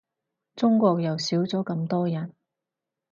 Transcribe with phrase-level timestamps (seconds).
[0.55, 2.33] 中國又少咗咁多人